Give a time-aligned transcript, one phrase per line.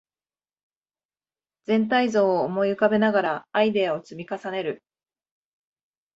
[1.65, 4.83] 全体像を思い浮かべながらアイデアを積み重ねる